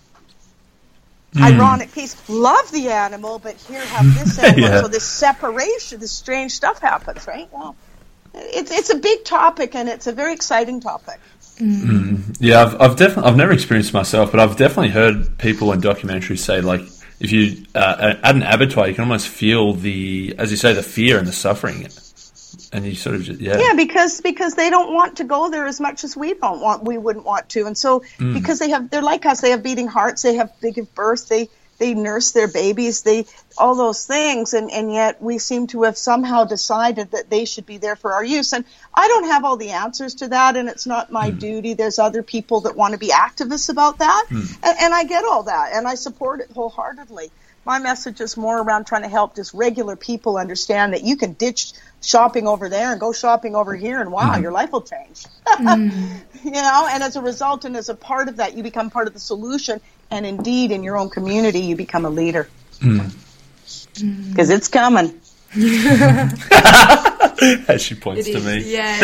[1.32, 1.42] hmm.
[1.42, 2.28] ironic piece.
[2.28, 4.60] Love the animal, but here have this animal.
[4.60, 4.80] Yeah.
[4.82, 7.48] So this separation, this strange stuff happens, right?
[7.52, 7.76] Well,
[8.34, 11.20] it's it's a big topic and it's a very exciting topic.
[11.58, 12.16] Mm-hmm.
[12.16, 12.32] Hmm.
[12.40, 15.80] Yeah, I've, I've definitely I've never experienced it myself, but I've definitely heard people in
[15.80, 16.82] documentaries say like
[17.20, 20.82] if you uh, at an abattoir, you can almost feel the, as you say, the
[20.82, 21.86] fear and the suffering,
[22.76, 25.66] and you sort of just, yeah, Yeah, because because they don't want to go there
[25.66, 26.84] as much as we don't want.
[26.84, 28.34] We wouldn't want to, and so mm-hmm.
[28.34, 29.40] because they have, they're like us.
[29.40, 30.22] They have beating hearts.
[30.22, 31.26] They have they give birth.
[31.26, 33.00] They they nurse their babies.
[33.00, 33.24] They
[33.56, 37.64] all those things, and and yet we seem to have somehow decided that they should
[37.64, 38.52] be there for our use.
[38.52, 41.38] And I don't have all the answers to that, and it's not my mm-hmm.
[41.38, 41.74] duty.
[41.74, 44.64] There's other people that want to be activists about that, mm-hmm.
[44.64, 47.30] and, and I get all that, and I support it wholeheartedly.
[47.66, 51.32] My message is more around trying to help just regular people understand that you can
[51.32, 54.42] ditch shopping over there and go shopping over here, and wow, mm-hmm.
[54.42, 55.24] your life will change.
[55.44, 56.44] Mm-hmm.
[56.44, 59.08] you know, and as a result, and as a part of that, you become part
[59.08, 59.80] of the solution,
[60.12, 62.48] and indeed, in your own community, you become a leader
[62.78, 63.08] mm-hmm.
[64.30, 65.20] because it's coming.
[67.68, 68.72] as she points It to is, me.
[68.72, 69.02] yeah.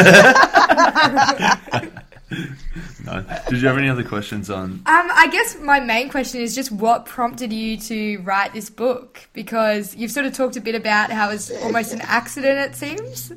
[3.05, 3.25] No.
[3.49, 4.65] Did you have any other questions on?
[4.65, 9.29] Um, I guess my main question is just what prompted you to write this book?
[9.33, 12.77] Because you've sort of talked a bit about how it was almost an accident, it
[12.77, 13.33] seems.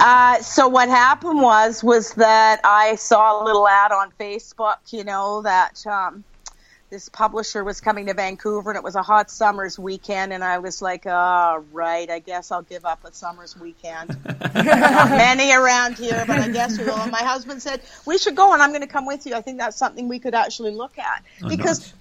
[0.00, 5.04] Uh, so what happened was was that I saw a little ad on Facebook, you
[5.04, 6.24] know, that um,
[6.94, 10.58] this publisher was coming to Vancouver, and it was a hot summer's weekend, and I
[10.58, 14.16] was like, "Oh, right, I guess I'll give up a summer's weekend."
[14.54, 16.94] Many around here, but I guess we will.
[16.94, 19.34] And my husband said we should go, and I'm going to come with you.
[19.34, 21.94] I think that's something we could actually look at because nice.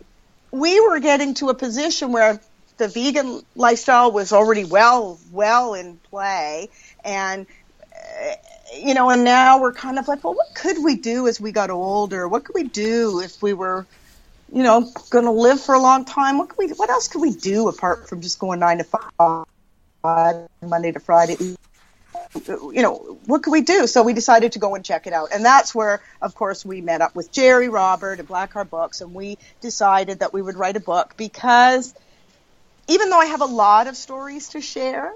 [0.51, 2.39] we were getting to a position where
[2.77, 6.69] the vegan lifestyle was already well well in play
[7.03, 7.45] and
[7.93, 8.33] uh,
[8.75, 11.51] you know and now we're kind of like well what could we do as we
[11.51, 13.85] got older what could we do if we were
[14.53, 17.21] you know going to live for a long time what could we what else could
[17.21, 21.55] we do apart from just going 9 to 5 Monday to Friday
[22.35, 23.87] you know, what could we do?
[23.87, 25.29] So we decided to go and check it out.
[25.33, 29.01] And that's where, of course, we met up with Gerry Robert and Black Card Books,
[29.01, 31.93] and we decided that we would write a book because
[32.87, 35.13] even though I have a lot of stories to share,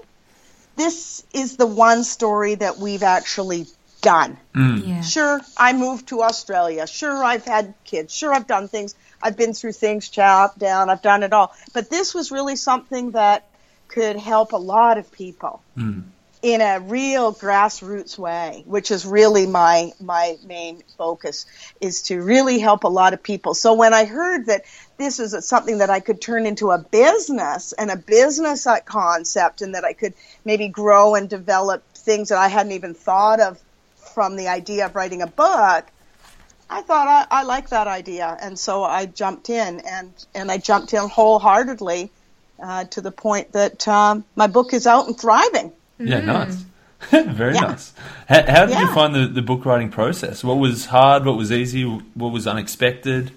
[0.76, 3.66] this is the one story that we've actually
[4.00, 4.38] done.
[4.54, 4.86] Mm.
[4.86, 5.00] Yeah.
[5.00, 6.86] Sure, I moved to Australia.
[6.86, 8.14] Sure, I've had kids.
[8.14, 8.94] Sure, I've done things.
[9.22, 10.90] I've been through things, chopped down.
[10.90, 11.52] I've done it all.
[11.74, 13.48] But this was really something that
[13.88, 16.04] could help a lot of people mm.
[16.42, 21.46] in a real grassroots way, which is really my my main focus,
[21.80, 23.54] is to really help a lot of people.
[23.54, 24.64] So when I heard that
[24.98, 29.74] this is something that I could turn into a business and a business concept, and
[29.74, 33.58] that I could maybe grow and develop things that I hadn't even thought of
[34.14, 35.86] from the idea of writing a book,
[36.70, 40.58] I thought I, I like that idea, and so I jumped in, and and I
[40.58, 42.10] jumped in wholeheartedly
[42.62, 45.72] uh, to the point that um, my book is out and thriving.
[45.98, 46.64] Yeah, nice.
[47.10, 47.60] Very Yeah.
[47.60, 47.92] nice.
[48.28, 50.42] How, how did you find the, the book writing process?
[50.44, 51.24] What was hard?
[51.24, 51.84] What was easy?
[51.84, 53.32] What was unexpected?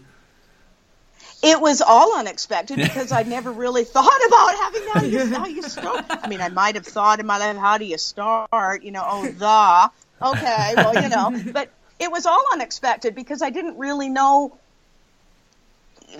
[1.43, 5.45] It was all unexpected because I never really thought about having how do you, how
[5.47, 6.05] you start.
[6.09, 8.83] I mean, I might have thought in my life, how do you start?
[8.83, 9.91] You know, oh, the.
[10.23, 11.69] Okay, well, you know, but
[12.01, 14.57] it was all unexpected because I didn't really know.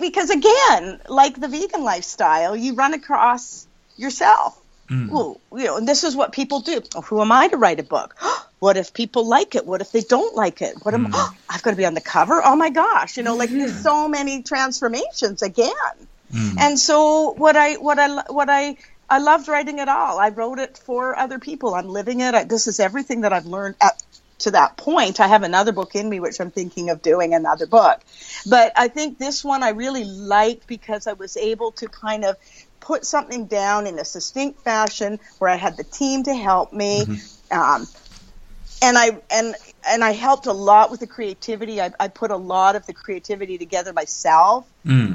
[0.00, 3.66] Because again, like the vegan lifestyle, you run across
[3.96, 4.58] yourself.
[4.88, 5.10] Mm.
[5.10, 6.80] Well, you know, and this is what people do.
[6.94, 8.16] Oh, who am I to write a book?
[8.62, 9.66] What if people like it?
[9.66, 10.76] What if they don't like it?
[10.84, 11.34] What am mm.
[11.50, 12.40] I've got to be on the cover?
[12.44, 13.16] Oh my gosh!
[13.16, 15.96] You know, like there's so many transformations again.
[16.32, 16.60] Mm.
[16.60, 18.76] And so what I what I what I
[19.10, 20.20] I loved writing it all.
[20.20, 21.74] I wrote it for other people.
[21.74, 22.36] I'm living it.
[22.36, 24.00] I, this is everything that I've learned at
[24.42, 25.20] to that point.
[25.20, 28.00] I have another book in me which I'm thinking of doing another book.
[28.48, 32.36] But I think this one I really liked because I was able to kind of
[32.80, 37.06] put something down in a succinct fashion where I had the team to help me.
[37.50, 37.86] Um,
[38.82, 39.54] and I and
[39.88, 41.80] and I helped a lot with the creativity.
[41.80, 44.66] I, I put a lot of the creativity together myself,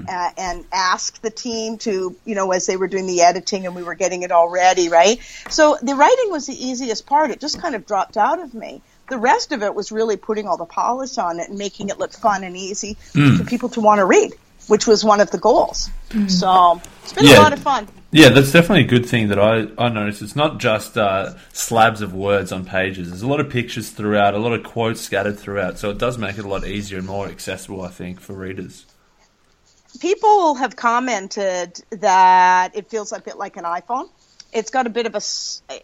[0.10, 3.76] uh, and asked the team to, you know, as they were doing the editing and
[3.76, 5.20] we were getting it all ready, right?
[5.50, 7.32] So the writing was the easiest part.
[7.32, 8.82] It just kind of dropped out of me.
[9.10, 11.98] The rest of it was really putting all the polish on it and making it
[11.98, 14.34] look fun and easy for people to want to read,
[14.68, 15.90] which was one of the goals.
[16.28, 17.40] So it's been Yeah.
[17.40, 17.88] a lot of fun.
[18.12, 20.22] Yeah, that's definitely a good thing that I, I noticed.
[20.22, 23.10] It's not just uh, slabs of words on pages.
[23.10, 25.78] There's a lot of pictures throughout, a lot of quotes scattered throughout.
[25.78, 28.86] So it does make it a lot easier and more accessible, I think, for readers.
[30.00, 34.10] people have commented that it feels a bit like an iPhone.
[34.58, 35.22] It's got a bit of a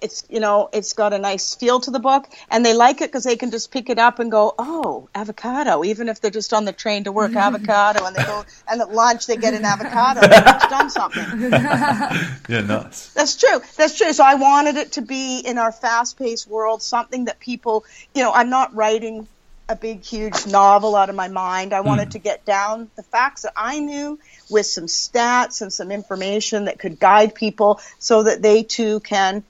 [0.02, 3.10] it's you know it's got a nice feel to the book and they like it
[3.10, 6.54] because they can just pick it up and go oh avocado even if they're just
[6.54, 9.64] on the train to work avocado and they go and at lunch they get an
[9.64, 11.24] avocado they've done something.
[12.50, 13.62] Yeah nice that's true.
[13.78, 14.12] That's true.
[14.12, 18.32] So i wanted it to be in our fast-paced world something that people you know
[18.32, 19.28] i'm not writing
[19.70, 22.12] a big huge novel out of my mind i wanted mm.
[22.12, 26.80] to get down the facts that i knew with some stats and some information that
[26.80, 29.44] could guide people so that they too can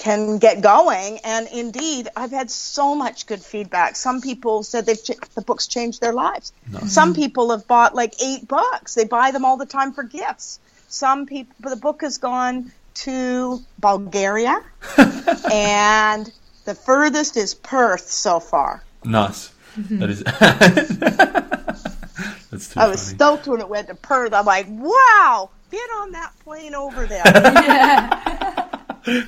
[0.00, 1.18] can get going.
[1.24, 3.96] And indeed, I've had so much good feedback.
[3.96, 6.52] Some people said they've ch- the books changed their lives.
[6.86, 8.94] Some people have bought like eight books.
[8.94, 10.58] They buy them all the time for gifts.
[10.88, 14.60] Some people, the book has gone to Bulgaria,
[15.52, 16.30] and
[16.64, 18.82] the furthest is Perth so far.
[19.04, 19.52] Nice.
[19.76, 20.22] That is.
[22.50, 23.14] That's too I was funny.
[23.16, 24.34] stoked when it went to Perth.
[24.34, 27.22] I'm like, wow, get on that plane over there.
[29.04, 29.24] so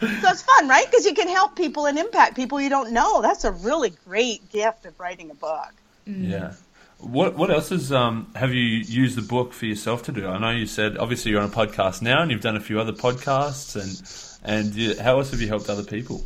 [0.00, 0.84] it's fun, right?
[0.90, 3.22] Because you can help people and impact people you don't know.
[3.22, 5.72] That's a really great gift of writing a book.
[6.08, 6.28] Mm.
[6.28, 6.52] Yeah.
[6.98, 10.26] What what else is um have you used the book for yourself to do?
[10.26, 12.80] I know you said obviously you're on a podcast now and you've done a few
[12.80, 16.24] other podcasts and and you, how else have you helped other people?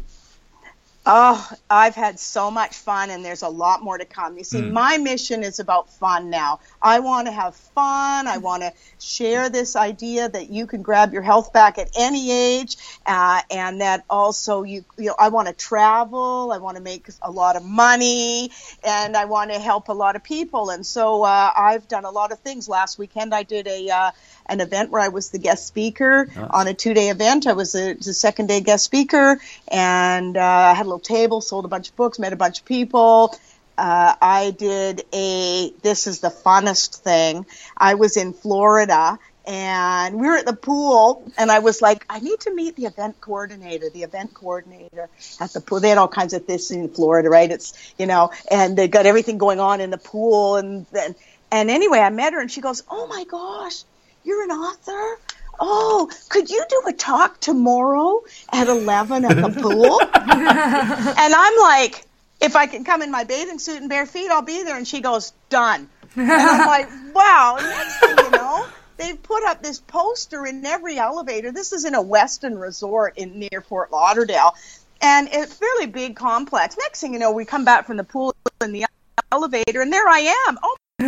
[1.10, 4.36] Oh, I've had so much fun, and there's a lot more to come.
[4.36, 4.72] You see, mm.
[4.72, 6.60] my mission is about fun now.
[6.82, 8.26] I want to have fun.
[8.26, 12.30] I want to share this idea that you can grab your health back at any
[12.30, 16.52] age, uh, and that also you, you know, I want to travel.
[16.52, 18.50] I want to make a lot of money,
[18.84, 20.68] and I want to help a lot of people.
[20.68, 22.68] And so uh, I've done a lot of things.
[22.68, 24.10] Last weekend, I did a uh,
[24.48, 26.50] an event where I was the guest speaker nice.
[26.50, 27.46] on a two day event.
[27.46, 31.64] I was the second day guest speaker and uh, I had a little table, sold
[31.64, 33.36] a bunch of books, met a bunch of people.
[33.76, 37.46] Uh, I did a, this is the funnest thing.
[37.76, 42.18] I was in Florida and we were at the pool and I was like, I
[42.18, 45.08] need to meet the event coordinator, the event coordinator
[45.40, 45.80] at the pool.
[45.80, 47.50] They had all kinds of this in Florida, right?
[47.50, 51.14] It's, you know, and they got everything going on in the pool and then,
[51.50, 53.84] and anyway, I met her and she goes, Oh my gosh,
[54.24, 55.18] you're an author?
[55.60, 60.00] Oh, could you do a talk tomorrow at 11 at the pool?
[60.14, 62.04] and I'm like,
[62.40, 64.76] if I can come in my bathing suit and bare feet, I'll be there.
[64.76, 65.88] And she goes, done.
[66.16, 67.56] And I'm like, wow.
[67.58, 68.66] And next thing you know,
[68.96, 71.52] they've put up this poster in every elevator.
[71.52, 74.54] This is in a Westin resort in near Fort Lauderdale.
[75.00, 76.76] And it's a fairly big complex.
[76.78, 78.86] Next thing you know, we come back from the pool in the
[79.30, 80.58] elevator, and there I am.
[80.62, 80.76] Oh,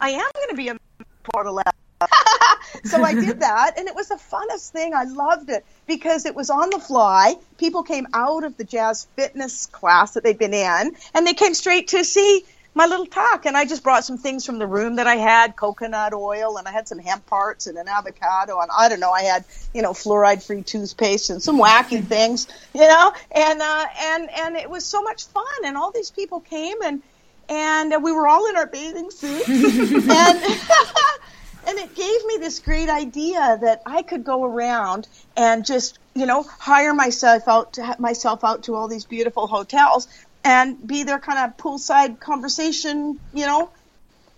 [0.00, 0.76] I am going to be a
[1.24, 1.60] portal
[2.84, 4.94] so I did that, and it was the funnest thing.
[4.94, 7.36] I loved it because it was on the fly.
[7.58, 11.54] People came out of the jazz fitness class that they'd been in, and they came
[11.54, 13.46] straight to see my little talk.
[13.46, 16.68] And I just brought some things from the room that I had coconut oil, and
[16.68, 19.80] I had some hemp hearts and an avocado, and I don't know, I had, you
[19.80, 24.68] know, fluoride free toothpaste and some wacky things, you know, and, uh, and, and it
[24.68, 25.44] was so much fun.
[25.64, 27.02] And all these people came and,
[27.48, 30.58] and we were all in our bathing suits and
[31.66, 36.26] and it gave me this great idea that I could go around and just you
[36.26, 40.08] know hire myself out to myself out to all these beautiful hotels
[40.44, 43.70] and be their kind of poolside conversation you know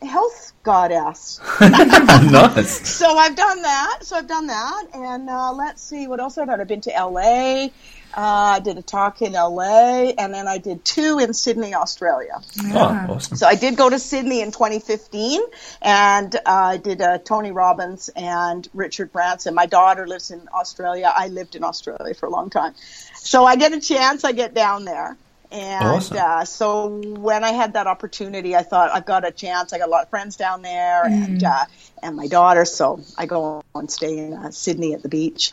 [0.03, 1.41] health goddess.
[1.61, 2.89] nice.
[2.89, 3.99] So I've done that.
[4.03, 6.61] So I've done that, and uh, let's see what else I've done.
[6.61, 7.73] I've been to L.A.
[8.19, 12.41] Uh, I did a talk in LA, and then I did two in Sydney, Australia.
[12.65, 13.37] Oh, awesome.
[13.37, 15.41] So I did go to Sydney in 2015,
[15.81, 19.55] and uh, I did uh, Tony Robbins and Richard Branson.
[19.55, 21.13] My daughter lives in Australia.
[21.15, 22.75] I lived in Australia for a long time.
[23.15, 25.17] So I get a chance, I get down there.
[25.53, 26.17] And awesome.
[26.21, 29.73] uh, so when I had that opportunity, I thought I've got a chance.
[29.73, 31.25] I got a lot of friends down there, mm.
[31.25, 31.67] and uh,
[32.03, 32.65] and my daughter.
[32.65, 35.53] So I go and stay in uh, Sydney at the beach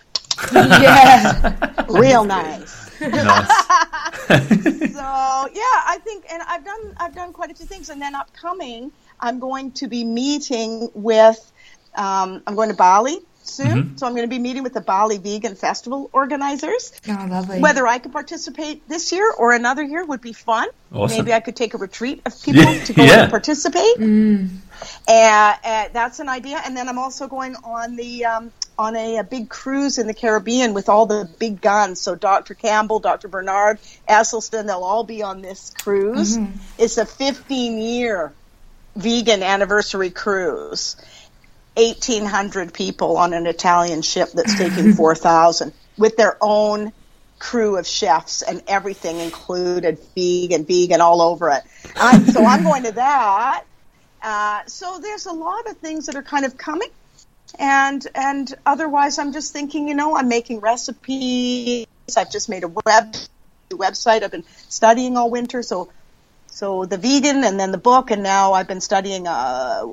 [0.53, 2.99] yeah, real nice.
[3.01, 3.47] nice.
[4.27, 5.05] so
[5.53, 8.91] yeah, I think, and I've done I've done quite a few things, and then upcoming,
[9.19, 11.51] I'm going to be meeting with.
[11.95, 13.67] Um, I'm going to Bali soon.
[13.67, 13.97] Mm-hmm.
[13.97, 16.91] So I'm going to be meeting with the Bali Vegan Festival organizers.
[17.07, 17.59] Oh, lovely.
[17.59, 20.67] Whether I could participate this year or another year would be fun.
[20.91, 21.17] Awesome.
[21.17, 22.83] Maybe I could take a retreat of people yeah.
[22.83, 23.21] to go yeah.
[23.21, 23.97] and participate.
[23.97, 24.49] Mm.
[25.07, 26.61] And, uh, that's an idea.
[26.65, 30.13] And then I'm also going on the um, on a, a, big cruise in the
[30.13, 32.01] Caribbean with all the big guns.
[32.01, 32.53] So Dr.
[32.53, 33.27] Campbell, Dr.
[33.27, 36.37] Barnard, Esselstyn, they'll all be on this cruise.
[36.37, 36.57] Mm-hmm.
[36.77, 38.33] It's a 15 year
[38.95, 40.95] vegan anniversary cruise.
[41.77, 46.91] 1,800 people on an Italian ship that's taking 4,000 with their own
[47.37, 51.63] crew of chefs and everything included, vegan, vegan all over it.
[52.31, 53.65] So I'm going to that.
[54.21, 56.89] Uh, so there's a lot of things that are kind of coming
[57.59, 61.85] and and otherwise I'm just thinking, you know, I'm making recipes.
[62.15, 63.15] I've just made a web
[63.71, 64.23] website.
[64.23, 65.91] I've been studying all winter, so
[66.47, 69.31] so the vegan and then the book, and now I've been studying uh,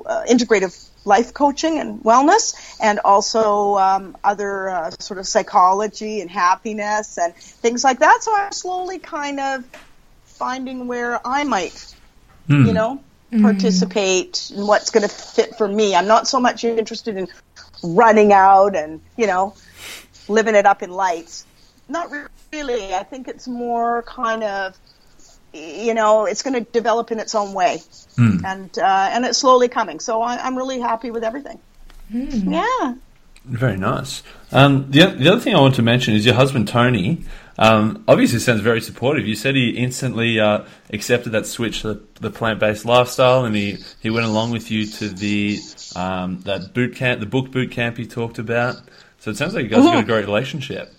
[0.05, 6.31] uh, integrative life coaching and wellness, and also um, other uh, sort of psychology and
[6.31, 8.23] happiness and things like that.
[8.23, 9.65] So I'm slowly kind of
[10.23, 11.95] finding where I might,
[12.47, 12.65] Hmm.
[12.65, 12.99] you know,
[13.41, 15.95] participate in what's going to fit for me.
[15.95, 17.27] I'm not so much interested in
[17.83, 19.55] running out and you know
[20.27, 21.45] living it up in lights.
[21.89, 22.11] Not
[22.51, 22.93] really.
[22.93, 24.77] I think it's more kind of
[25.53, 27.81] you know it's going to develop in its own way,
[28.45, 29.99] and uh, and it's slowly coming.
[29.99, 31.59] So I, I'm really happy with everything.
[32.09, 32.95] Yeah.
[33.45, 34.23] Very nice.
[34.53, 37.25] Um, the, the other thing I want to mention is your husband Tony.
[37.57, 39.27] Um, obviously, sounds very supportive.
[39.27, 43.53] You said he instantly uh, accepted that switch to the, the plant based lifestyle, and
[43.53, 45.57] he, he went along with you to the
[45.95, 48.77] um, that boot camp, the book boot camp you talked about.
[49.19, 50.93] So it sounds like you guys have got a great relationship.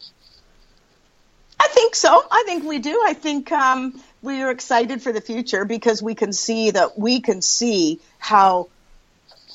[1.61, 2.25] I think so.
[2.31, 3.03] I think we do.
[3.05, 7.21] I think um, we are excited for the future because we can see that we
[7.21, 8.69] can see how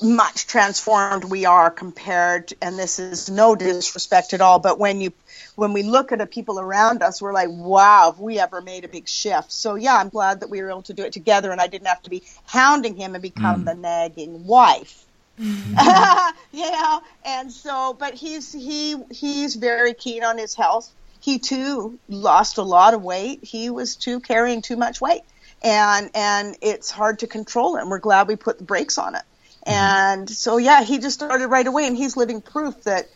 [0.02, 2.52] much transformed we are compared.
[2.62, 5.12] And this is no disrespect at all, but when you
[5.56, 8.84] when we look at the people around us, we're like, wow, have we ever made
[8.84, 9.52] a big shift?
[9.52, 11.88] So yeah, I'm glad that we were able to do it together, and I didn't
[11.88, 15.04] have to be hounding him and become the nagging wife.
[15.40, 16.36] Mm-hmm.
[16.52, 20.90] yeah, and so, but he's he he's very keen on his health.
[21.20, 23.44] He too lost a lot of weight.
[23.44, 25.22] He was too carrying too much weight,
[25.62, 27.82] and and it's hard to control it.
[27.82, 29.22] And we're glad we put the brakes on it.
[29.66, 29.70] Mm-hmm.
[29.72, 33.08] And so yeah, he just started right away, and he's living proof that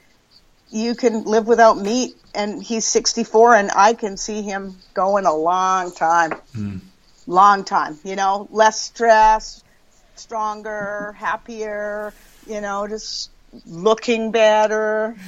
[0.70, 2.16] you can live without meat.
[2.34, 6.78] And he's 64, and I can see him going a long time, hmm.
[7.26, 7.98] long time.
[8.02, 9.63] You know, less stress,
[10.16, 12.12] stronger, happier,
[12.46, 13.30] you know, just
[13.66, 15.16] looking better.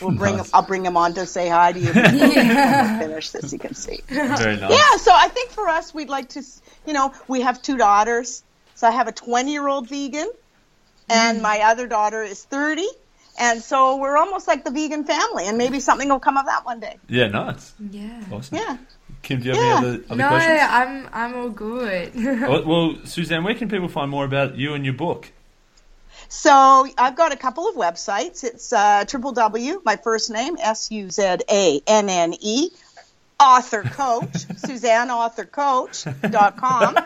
[0.00, 1.92] We'll bring him, I'll bring him on to say hi to you.
[1.94, 4.00] I'll finish this, you can see.
[4.08, 4.70] Very nice.
[4.70, 6.42] Yeah, so I think for us, we'd like to,
[6.86, 8.42] you know, we have two daughters.
[8.74, 10.30] So I have a 20 year old vegan,
[11.08, 12.84] and my other daughter is 30.
[13.38, 16.64] And so we're almost like the vegan family, and maybe something will come of that
[16.64, 16.98] one day.
[17.08, 17.72] Yeah, nice.
[17.90, 18.24] Yeah.
[18.32, 18.58] Awesome.
[18.58, 18.76] Yeah.
[19.24, 19.76] Kim, do you have Yeah.
[19.78, 20.60] any other, other No, questions?
[20.62, 22.12] I'm I'm all good.
[22.48, 25.30] Well, well, Suzanne, where can people find more about you and your book?
[26.28, 28.44] So I've got a couple of websites.
[28.44, 32.70] It's uh, triple W, my first name, S U Z A N N E,
[33.40, 36.98] author coach, SuzanneAuthorCoach.com.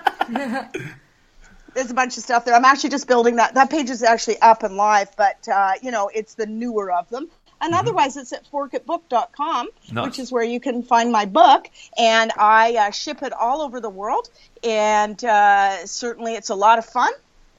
[1.74, 2.54] There's a bunch of stuff there.
[2.54, 3.54] I'm actually just building that.
[3.54, 7.08] That page is actually up and live, but uh, you know, it's the newer of
[7.10, 7.28] them.
[7.60, 10.04] And otherwise, it's at forkitbook.com, Nice.
[10.06, 11.68] which is where you can find my book.
[11.98, 14.30] And I uh, ship it all over the world.
[14.62, 17.12] And uh, certainly, it's a lot of fun.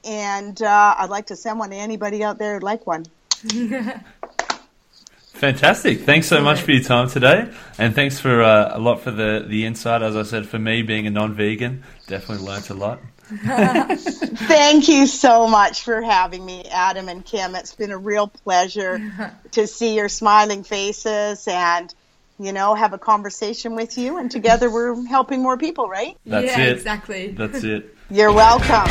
[0.04, 3.04] And uh, I'd like to send one to anybody out there who'd like one.
[5.34, 6.00] Fantastic.
[6.00, 9.42] Thanks so much for your time today, and thanks for uh, a lot for the
[9.46, 10.02] the insight.
[10.02, 12.98] As I said, for me being a non-vegan, definitely learnt a lot.
[13.36, 17.54] Thank you so much for having me, Adam and Kim.
[17.54, 21.94] It's been a real pleasure to see your smiling faces and,
[22.40, 24.18] you know, have a conversation with you.
[24.18, 26.16] And together we're helping more people, right?
[26.26, 26.72] That's yeah, it.
[26.72, 27.30] exactly.
[27.30, 27.96] That's it.
[28.10, 28.88] You're welcome.